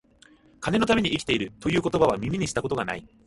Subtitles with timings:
[0.61, 3.07] 金のために生きている、という言葉は、耳にした事が無い